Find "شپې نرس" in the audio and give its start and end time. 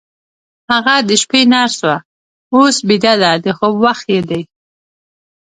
1.21-1.77